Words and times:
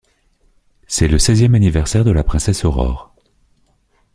C'est 0.87 1.07
le 1.07 1.19
seizième 1.19 1.53
anniversaire 1.53 2.03
de 2.03 2.09
la 2.09 2.23
princesse 2.23 2.65
Aurore. 2.65 3.13